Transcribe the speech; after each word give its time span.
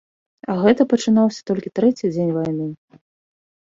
А 0.53 0.55
гэта 0.63 0.87
пачынаўся 0.93 1.41
толькі 1.53 1.75
трэці 1.79 2.13
дзень 2.17 2.37
вайны. 2.43 2.67